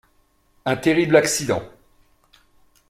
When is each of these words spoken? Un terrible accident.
Un 0.65 0.77
terrible 0.77 1.15
accident. 1.15 1.61